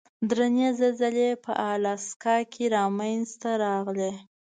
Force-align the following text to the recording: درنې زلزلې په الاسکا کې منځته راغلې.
درنې 0.29 0.67
زلزلې 0.79 1.29
په 1.43 1.51
الاسکا 1.69 2.37
کې 2.53 2.65
منځته 2.97 3.51
راغلې. 3.65 4.11